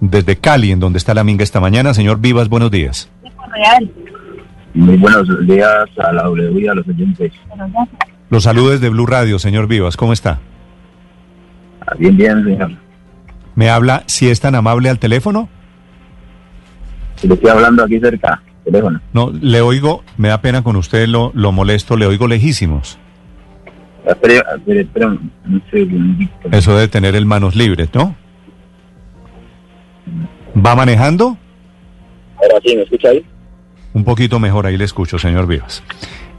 [0.00, 1.94] desde Cali, en donde está la minga esta mañana.
[1.94, 3.10] Señor Vivas, buenos días.
[4.74, 7.32] Muy buenos días a la W y a los oyentes.
[8.30, 10.38] Los saludos de Blue Radio, señor Vivas, ¿cómo está?
[11.86, 12.70] Ah, Bien, bien, señor.
[13.56, 15.48] ¿Me habla si es tan amable al teléfono?
[17.22, 19.00] Le estoy hablando aquí cerca, teléfono.
[19.12, 22.98] No, le oigo, me da pena con usted, lo, lo molesto, le oigo lejísimos.
[24.06, 26.32] Espera, espera, espera un segundito.
[26.52, 28.14] Eso de tener el manos libres, ¿no?
[30.64, 31.36] ¿Va manejando?
[32.36, 33.24] Ahora sí, ¿me escucha ahí?
[33.92, 35.82] Un poquito mejor, ahí le escucho, señor Vivas.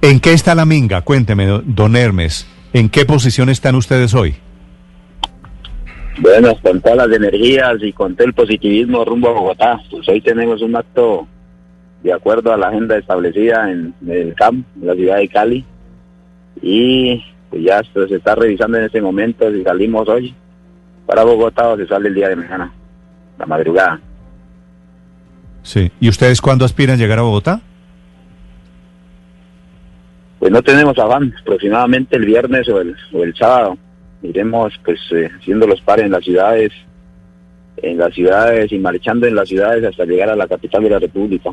[0.02, 1.02] ¿En qué está la minga?
[1.02, 2.48] Cuénteme, do- don Hermes.
[2.74, 4.36] ¿En qué posición están ustedes hoy?
[6.20, 10.22] Bueno, con todas las energías y con todo el positivismo rumbo a Bogotá, pues hoy
[10.22, 11.28] tenemos un acto
[12.04, 15.66] de acuerdo a la agenda establecida en el CAM, en la ciudad de Cali,
[16.62, 20.34] y pues ya se está revisando en este momento si salimos hoy
[21.06, 22.72] para Bogotá o se sale el día de mañana,
[23.38, 24.00] la madrugada.
[25.64, 25.92] Sí.
[26.00, 27.62] ¿Y ustedes cuándo aspiran llegar a Bogotá?
[30.40, 33.78] Pues no tenemos afán, aproximadamente el viernes o el, o el sábado.
[34.24, 36.72] Iremos pues eh, haciendo los pares en las ciudades,
[37.78, 41.00] en las ciudades y marchando en las ciudades hasta llegar a la capital de la
[41.00, 41.52] República.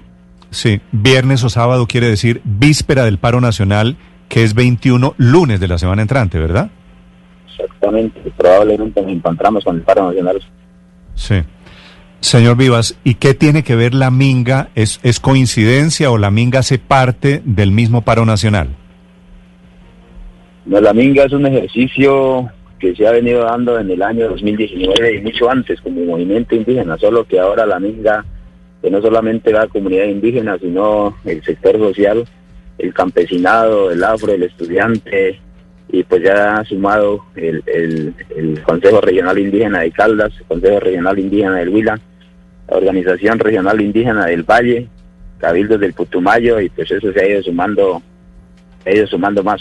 [0.51, 0.81] Sí.
[0.93, 3.97] Viernes o sábado quiere decir víspera del paro nacional,
[4.29, 6.71] que es 21 lunes de la semana entrante, ¿verdad?
[7.47, 10.41] Exactamente, probablemente nos encontramos con el paro nacional.
[11.15, 11.43] Sí.
[12.21, 14.71] Señor Vivas, ¿y qué tiene que ver la minga?
[14.75, 18.69] ¿Es, ¿Es coincidencia o la minga hace parte del mismo paro nacional?
[20.67, 25.17] No, la minga es un ejercicio que se ha venido dando en el año 2019
[25.17, 28.25] y mucho antes como movimiento indígena, solo que ahora la minga,
[28.83, 32.25] que no solamente la comunidad indígena, sino el sector social,
[32.79, 35.41] el campesinado, el afro, el estudiante,
[35.91, 40.81] y pues ya ha sumado el, el, el Consejo Regional Indígena de Caldas, el Consejo
[40.81, 41.99] Regional Indígena del Huila,
[42.69, 44.89] la Organización Regional Indígena del Valle,
[45.39, 48.03] Cabildos del Putumayo, y pues eso se ha ido sumando,
[48.85, 49.61] se ha ido sumando más.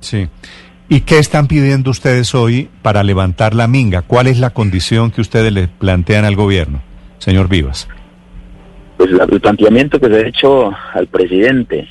[0.00, 0.28] Sí.
[0.88, 4.02] ¿Y qué están pidiendo ustedes hoy para levantar la minga?
[4.02, 6.82] ¿Cuál es la condición que ustedes le plantean al gobierno,
[7.18, 7.88] señor Vivas?
[8.96, 11.86] Pues el planteamiento que se ha hecho al presidente,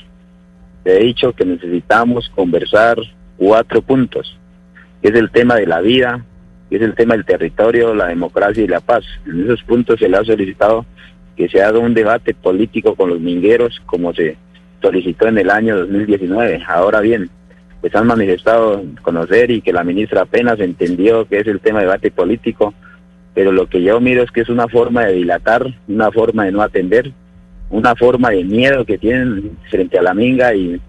[0.92, 2.98] ha dicho que necesitamos conversar
[3.36, 4.36] cuatro puntos,
[5.02, 6.24] que es el tema de la vida,
[6.68, 9.04] que es el tema del territorio, la democracia y la paz.
[9.26, 10.84] En esos puntos se le ha solicitado
[11.36, 14.36] que se haga un debate político con los mingueros, como se
[14.82, 16.62] solicitó en el año 2019.
[16.66, 17.30] Ahora bien,
[17.80, 21.86] pues han manifestado conocer y que la ministra apenas entendió que es el tema de
[21.86, 22.74] debate político,
[23.34, 26.52] pero lo que yo miro es que es una forma de dilatar, una forma de
[26.52, 27.12] no atender,
[27.70, 30.80] una forma de miedo que tienen frente a la minga y,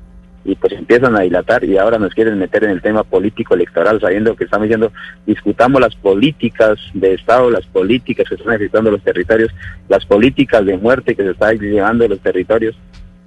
[0.45, 3.99] y pues empiezan a dilatar y ahora nos quieren meter en el tema político electoral
[3.99, 4.91] sabiendo que estamos diciendo
[5.25, 9.51] discutamos las políticas de Estado, las políticas que están ejecutando los territorios,
[9.89, 12.75] las políticas de muerte que se están llevando los territorios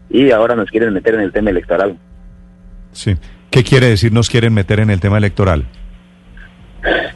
[0.08, 1.96] y ahora nos quieren meter en el tema electoral.
[2.92, 3.16] Sí.
[3.50, 5.66] ¿Qué quiere decir nos quieren meter en el tema electoral?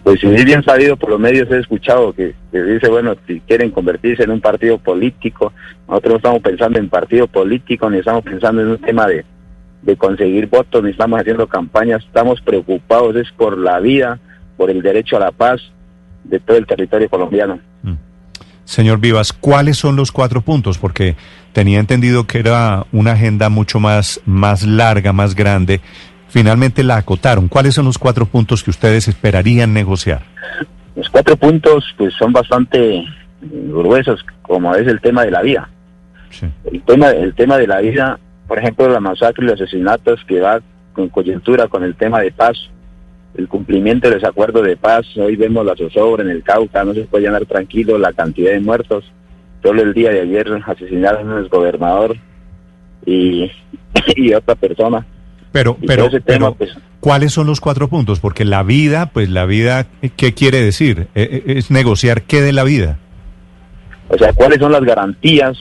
[0.03, 3.71] Pues si bien sabido por los medios he escuchado que, que dice, bueno, si quieren
[3.71, 5.53] convertirse en un partido político,
[5.88, 9.25] nosotros no estamos pensando en partido político, ni estamos pensando en un tema de,
[9.82, 14.21] de conseguir votos, ni estamos haciendo campañas, estamos preocupados es por la vida,
[14.56, 15.60] por el derecho a la paz
[16.25, 17.59] de todo el territorio colombiano.
[18.65, 20.77] Señor Vivas, ¿cuáles son los cuatro puntos?
[20.77, 21.15] Porque
[21.53, 25.81] tenía entendido que era una agenda mucho más, más larga, más grande.
[26.29, 27.49] Finalmente la acotaron.
[27.49, 30.23] ¿Cuáles son los cuatro puntos que ustedes esperarían negociar?
[30.95, 33.07] Los cuatro puntos pues son bastante eh,
[33.43, 35.69] gruesos, como es el tema de la vida.
[36.31, 36.47] Sí.
[36.65, 40.41] El tema, el tema de la vida, por ejemplo, la masacre y los asesinatos que
[40.41, 40.61] va
[40.93, 42.57] con coyuntura con el tema de paz,
[43.37, 45.07] el cumplimiento de los acuerdos de paz.
[45.17, 48.61] Hoy vemos la zozobra en el Cauca, no se puede andar tranquilo, la cantidad de
[48.61, 49.05] muertos.
[49.63, 52.17] Solo el día de ayer asesinaron a gobernador
[53.05, 53.51] y,
[54.17, 55.07] y otra persona.
[55.56, 58.21] Pero, Y pero, tema, pero, pues, ¿cuáles son los cuatro puntos?
[58.21, 59.87] Porque la vida, pues la vida,
[60.17, 61.09] ¿qué quiere decir?
[61.15, 62.99] Eh, eh, Es negociar qué de la vida.
[64.09, 65.57] O sea, ¿cuáles son las garantías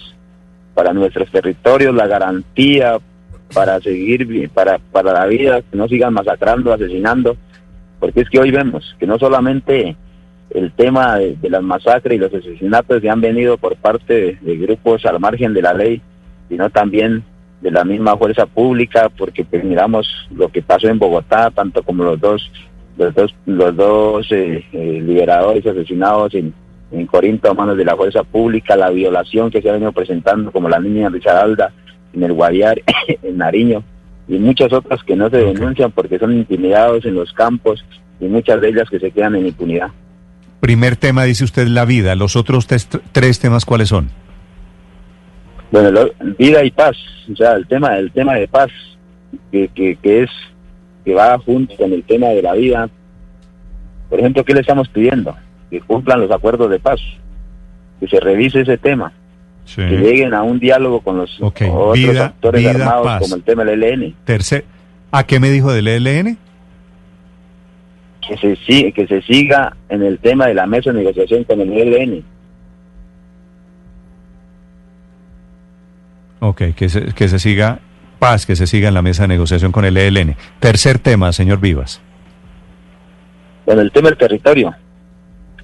[0.74, 1.96] para nuestros territorios?
[1.96, 2.98] La garantía
[3.54, 7.38] para seguir, para, para la vida, que no sigan masacrando, asesinando.
[8.02, 9.96] Porque es que hoy vemos que no solamente
[10.50, 14.38] el tema de, de las masacres y los asesinatos se han venido por parte de,
[14.42, 16.02] de grupos al margen de la ley,
[16.50, 17.24] sino también
[17.62, 22.04] de la misma fuerza pública, porque pues, miramos lo que pasó en Bogotá, tanto como
[22.04, 22.52] los dos,
[22.98, 26.54] los dos, los dos eh, eh, liberadores asesinados en,
[26.92, 30.52] en Corinto a manos de la fuerza pública, la violación que se ha venido presentando,
[30.52, 31.72] como la niña Risaralda
[32.14, 32.84] en el Guaviare,
[33.24, 33.84] en Nariño,
[34.28, 37.86] y muchas otras que no se denuncian porque son intimidados en los campos
[38.20, 39.90] y muchas de ellas que se quedan en impunidad.
[40.60, 42.16] primer tema dice usted la vida.
[42.16, 44.10] ¿Los otros tres temas cuáles son?
[45.72, 46.00] Bueno,
[46.38, 46.96] vida y paz.
[47.32, 48.70] O sea, el tema, el tema de paz,
[49.52, 50.30] que, que, que es
[51.06, 52.90] que va junto con el tema de la vida.
[54.10, 55.36] Por ejemplo, ¿qué le estamos pidiendo?
[55.70, 57.00] Que cumplan los acuerdos de paz,
[58.00, 59.14] que se revise ese tema,
[59.76, 64.16] que lleguen a un diálogo con los otros actores armados como el tema del ELN.
[64.26, 64.66] Tercer,
[65.12, 66.38] ¿A qué me dijo del ELN?
[68.28, 71.72] Que se, que se siga en el tema de la mesa de negociación con el
[71.72, 72.24] ELN.
[76.48, 77.80] Ok, que se, que se siga
[78.20, 80.36] paz que se siga en la mesa de negociación con el ELN.
[80.60, 82.02] Tercer tema, señor Vivas.
[83.66, 84.76] Bueno, el tema del territorio.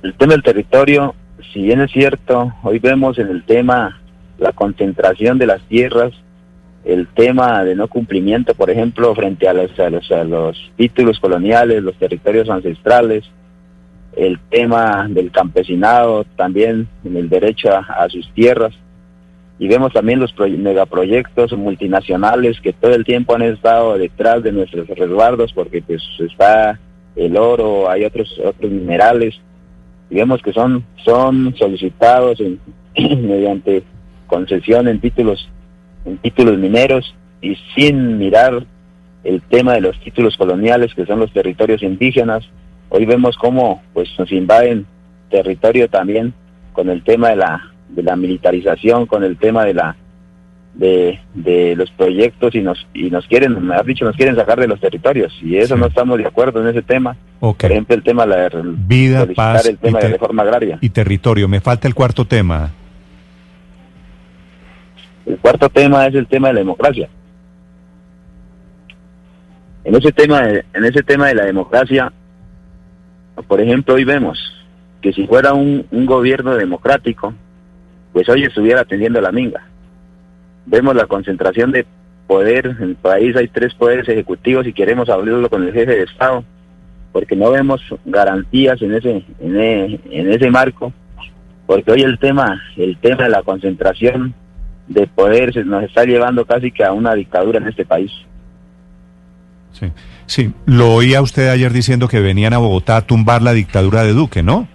[0.01, 1.13] El tema del territorio,
[1.53, 4.01] si bien es cierto, hoy vemos en el tema
[4.39, 6.11] la concentración de las tierras,
[6.83, 11.19] el tema de no cumplimiento, por ejemplo, frente a los, a los, a los títulos
[11.19, 13.23] coloniales, los territorios ancestrales,
[14.15, 18.73] el tema del campesinado, también en el derecho a sus tierras
[19.61, 24.87] y vemos también los megaproyectos multinacionales que todo el tiempo han estado detrás de nuestros
[24.87, 26.79] resguardos porque pues está
[27.15, 29.39] el oro, hay otros otros minerales
[30.09, 32.39] y vemos que son son solicitados
[32.97, 33.83] mediante
[34.25, 35.47] concesión en títulos
[36.05, 38.65] en títulos mineros y sin mirar
[39.23, 42.49] el tema de los títulos coloniales que son los territorios indígenas.
[42.89, 44.87] Hoy vemos cómo pues nos invaden
[45.29, 46.33] territorio también
[46.73, 49.95] con el tema de la de la militarización, con el tema de la
[50.73, 54.59] de, de los proyectos y nos y nos quieren, me has dicho, nos quieren sacar
[54.59, 57.17] de los territorios y eso no estamos de acuerdo en ese tema.
[57.39, 61.47] Por ejemplo, el tema de la vida, paz, el tema de reforma agraria y territorio.
[61.47, 62.71] Me falta el cuarto tema.
[65.25, 67.09] El cuarto tema es el tema de la democracia.
[69.83, 72.11] En ese tema, en ese tema de la democracia,
[73.47, 74.39] por ejemplo, hoy vemos
[75.01, 77.33] que si fuera un, un gobierno democrático,
[78.13, 79.67] pues hoy estuviera atendiendo la minga.
[80.65, 81.85] Vemos la concentración de
[82.27, 86.03] poder, en el país hay tres poderes ejecutivos y queremos abrirlo con el jefe de
[86.03, 86.43] Estado,
[87.11, 90.93] porque no vemos garantías en ese, en, e, ese marco,
[91.65, 94.33] porque hoy el tema, el tema de la concentración
[94.87, 98.11] de poder se nos está llevando casi que a una dictadura en este país.
[99.73, 99.91] Sí,
[100.25, 104.13] sí, lo oía usted ayer diciendo que venían a Bogotá a tumbar la dictadura de
[104.13, 104.67] Duque, ¿no?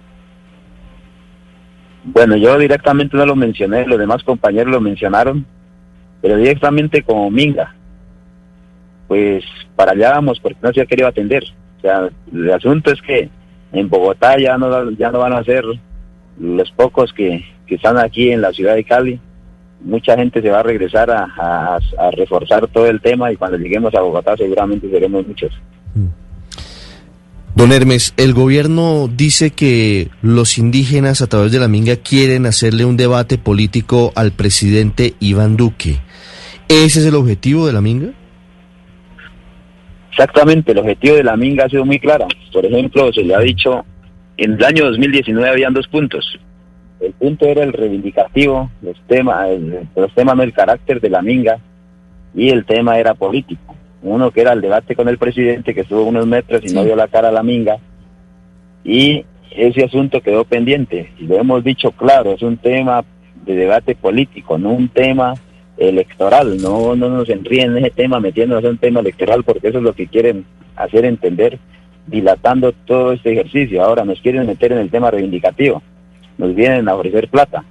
[2.09, 5.45] Bueno, yo directamente no lo mencioné, los demás compañeros lo mencionaron,
[6.21, 7.75] pero directamente como Minga.
[9.09, 9.43] Pues
[9.75, 11.43] para allá vamos, porque no se ha querido atender.
[11.77, 13.29] O sea, el asunto es que
[13.73, 15.65] en Bogotá ya no, ya no van a ser
[16.39, 19.19] los pocos que, que están aquí en la ciudad de Cali.
[19.81, 23.93] Mucha gente se va a regresar a, a reforzar todo el tema y cuando lleguemos
[23.93, 25.51] a Bogotá seguramente seremos muchos.
[27.57, 32.85] Don Hermes, el gobierno dice que los indígenas a través de la Minga quieren hacerle
[32.85, 35.97] un debate político al presidente Iván Duque.
[36.67, 38.11] ¿Ese es el objetivo de la Minga?
[40.11, 42.27] Exactamente, el objetivo de la Minga ha sido muy claro.
[42.53, 43.83] Por ejemplo, se le ha dicho,
[44.37, 46.37] en el año 2019 habían dos puntos.
[46.99, 49.49] El punto era el reivindicativo, los temas,
[49.95, 51.57] los temas del carácter de la Minga,
[52.35, 56.03] y el tema era político uno que era el debate con el presidente, que estuvo
[56.03, 57.77] unos metros y no dio la cara a la minga,
[58.83, 63.03] y ese asunto quedó pendiente, y lo hemos dicho claro, es un tema
[63.45, 65.33] de debate político, no un tema
[65.77, 69.77] electoral, no, no nos enríen en ese tema metiéndonos en un tema electoral, porque eso
[69.77, 71.59] es lo que quieren hacer entender,
[72.05, 73.83] dilatando todo este ejercicio.
[73.83, 75.81] Ahora nos quieren meter en el tema reivindicativo,
[76.37, 77.63] nos vienen a ofrecer plata.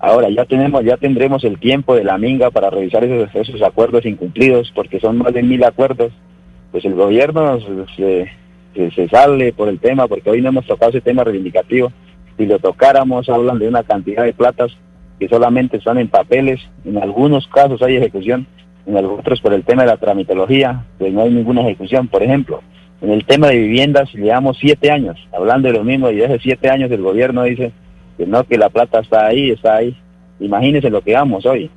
[0.00, 4.06] Ahora ya tenemos, ya tendremos el tiempo de la minga para revisar esos, esos acuerdos
[4.06, 6.12] incumplidos, porque son más de mil acuerdos.
[6.70, 7.58] Pues el gobierno
[7.96, 8.30] se,
[8.74, 11.92] se, sale por el tema, porque hoy no hemos tocado ese tema reivindicativo.
[12.36, 14.70] Si lo tocáramos, hablan de una cantidad de platas
[15.18, 16.60] que solamente están en papeles.
[16.84, 18.46] En algunos casos hay ejecución,
[18.86, 22.06] en otros por el tema de la tramitología, pues no hay ninguna ejecución.
[22.06, 22.62] Por ejemplo,
[23.00, 26.70] en el tema de viviendas llevamos siete años, hablando de lo mismo, y hace siete
[26.70, 27.72] años el gobierno dice
[28.18, 29.96] que no, que la plata está ahí, está ahí.
[30.40, 31.70] Imagínense lo que vamos hoy.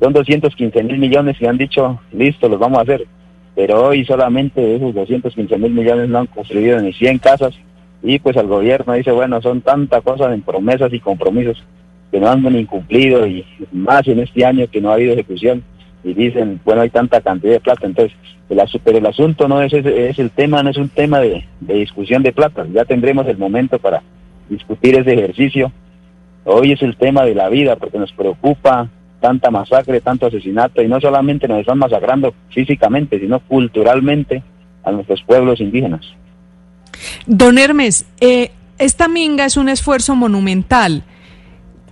[0.00, 3.06] Son 215 mil millones y han dicho, listo, los vamos a hacer.
[3.54, 7.54] Pero hoy solamente esos 215 mil millones no han construido ni 100 casas
[8.02, 11.62] y pues el gobierno dice, bueno, son tantas cosas en promesas y compromisos
[12.10, 15.62] que no han incumplido y más en este año que no ha habido ejecución
[16.02, 18.16] y dicen, bueno, hay tanta cantidad de plata, entonces,
[18.48, 22.24] el, pero el asunto no es, es, el tema, no es un tema de discusión
[22.24, 24.02] de plata, ya tendremos el momento para
[24.48, 25.72] discutir ese ejercicio
[26.44, 28.88] Hoy es el tema de la vida porque nos preocupa
[29.20, 34.42] tanta masacre, tanto asesinato y no solamente nos están masacrando físicamente, sino culturalmente
[34.82, 36.00] a nuestros pueblos indígenas.
[37.26, 41.04] Don Hermes, eh, esta minga es un esfuerzo monumental.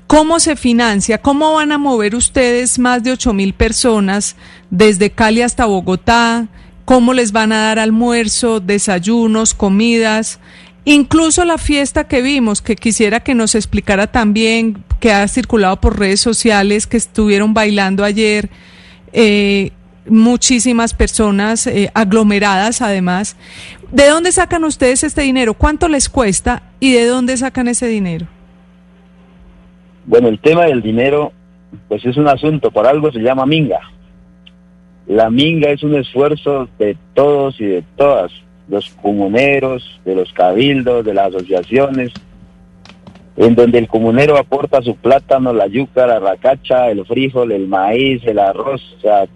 [0.08, 1.18] ¿Cómo se financia?
[1.18, 4.36] ¿Cómo van a mover ustedes más de 8 mil personas
[4.70, 6.48] desde Cali hasta Bogotá?
[6.84, 10.40] ¿Cómo les van a dar almuerzo, desayunos, comidas?
[10.84, 15.98] Incluso la fiesta que vimos, que quisiera que nos explicara también, que ha circulado por
[15.98, 18.48] redes sociales, que estuvieron bailando ayer,
[19.12, 19.72] eh,
[20.06, 23.36] muchísimas personas eh, aglomeradas además.
[23.92, 25.54] ¿De dónde sacan ustedes este dinero?
[25.54, 28.26] ¿Cuánto les cuesta y de dónde sacan ese dinero?
[30.06, 31.32] Bueno, el tema del dinero,
[31.88, 33.80] pues es un asunto, por algo se llama minga.
[35.06, 38.32] La minga es un esfuerzo de todos y de todas,
[38.70, 42.12] los comuneros, de los cabildos, de las asociaciones,
[43.36, 48.22] en donde el comunero aporta su plátano, la yuca, la racacha, el frijol, el maíz,
[48.24, 49.26] el arroz, o sea,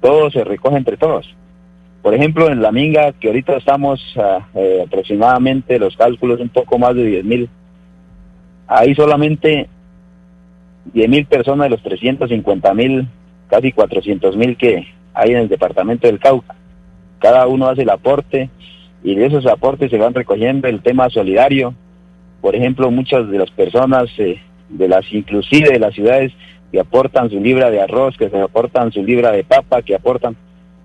[0.00, 1.34] todo se recoge entre todos.
[2.02, 6.78] Por ejemplo, en la minga, que ahorita estamos ah, eh, aproximadamente, los cálculos un poco
[6.78, 7.48] más de 10 mil,
[8.68, 9.68] hay solamente
[10.92, 13.08] 10 mil personas de los 350 mil,
[13.48, 16.54] casi 400 mil que hay en el departamento del Cauca.
[17.18, 18.50] Cada uno hace el aporte
[19.02, 21.74] y de esos aportes se van recogiendo el tema solidario.
[22.40, 26.32] Por ejemplo, muchas de las personas eh, de las inclusive de las ciudades
[26.72, 30.36] que aportan su libra de arroz, que se aportan su libra de papa, que aportan,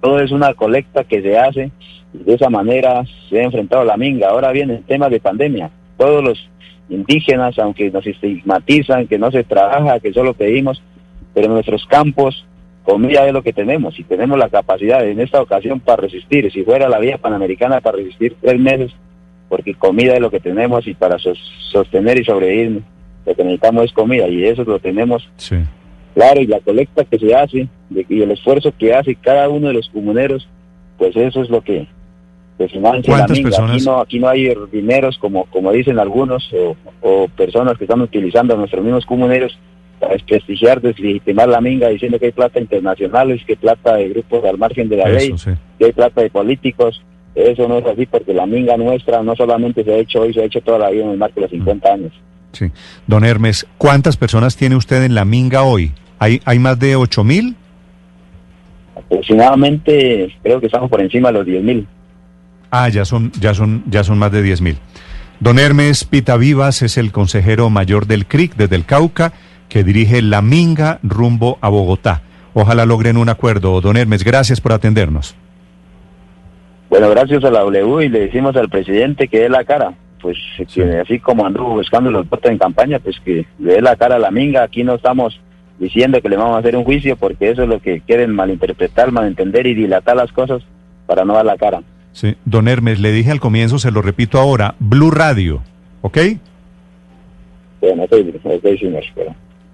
[0.02, 1.72] todo es una colecta que se hace
[2.14, 4.30] y de esa manera se ha enfrentado la minga.
[4.30, 5.72] Ahora viene el tema de pandemia.
[5.98, 6.50] Todos los
[6.90, 10.82] indígenas, aunque nos estigmatizan, que no se trabaja, que solo pedimos,
[11.34, 12.46] pero nuestros campos
[12.92, 16.52] comida es lo que tenemos y tenemos la capacidad en esta ocasión para resistir.
[16.52, 18.92] Si fuera la vía panamericana para resistir tres meses,
[19.48, 21.18] porque comida es lo que tenemos y para
[21.72, 22.82] sostener y sobrevivir
[23.26, 25.30] lo que necesitamos es comida y eso lo tenemos.
[26.14, 27.70] Claro, y la colecta que se hace
[28.10, 30.46] y el esfuerzo que hace cada uno de los comuneros,
[30.98, 31.88] pues eso es lo que
[33.06, 33.72] ¿Cuántas personas?
[33.72, 36.48] Aquí no, aquí no hay dineros como, como dicen algunos
[37.02, 39.58] o, personas que están utilizando a nuestros mismos comuneros
[40.02, 44.44] para desprestigiar, deslegitimar la minga diciendo que hay plata internacionales, que hay plata de grupos
[44.44, 45.34] al margen de la ley,
[45.78, 47.02] que hay plata de políticos.
[47.36, 50.42] Eso no es así porque la minga nuestra no solamente se ha hecho hoy, se
[50.42, 51.94] ha hecho toda la vida en el marco de los 50 mm.
[51.94, 52.14] años.
[52.52, 52.72] Sí.
[53.06, 55.92] Don Hermes, ¿cuántas personas tiene usted en la minga hoy?
[56.20, 57.56] ¿Hay, hay más de 8 mil?
[58.96, 61.88] Aproximadamente, creo que estamos por encima de los 10 mil.
[62.72, 64.78] Ah, ya son, ya son, ya son más de 10 mil.
[65.40, 69.34] Don Hermes Pita Vivas es el consejero mayor del CRIC desde el Cauca,
[69.72, 72.24] que dirige la Minga rumbo a Bogotá.
[72.54, 73.80] Ojalá logren un acuerdo.
[73.80, 75.34] Don Hermes, gracias por atendernos.
[76.90, 79.94] Bueno, gracias a la W y le decimos al presidente que dé la cara.
[80.22, 80.38] Pues
[81.02, 84.20] así como anduvo buscando los votos en campaña, pues que le dé la cara a
[84.20, 84.64] la Minga.
[84.64, 85.40] Aquí no estamos
[85.80, 89.14] diciendo que le vamos a hacer un juicio porque eso es lo que quieren malinterpretar,
[89.14, 90.62] malentender y dilatar las cosas
[91.08, 91.82] para no dar la cara.
[92.12, 95.62] Sí, don Hermes, le dije al comienzo, se lo repito ahora, Blue Radio,
[96.02, 96.18] ¿ok?
[97.80, 98.04] Bueno,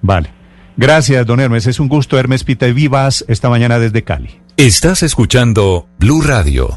[0.08, 0.30] Vale.
[0.78, 1.68] Gracias, don Hermes.
[1.68, 4.40] Es un gusto, Hermes Pita Vivas, esta mañana desde Cali.
[4.56, 6.70] Estás escuchando Blue Radio.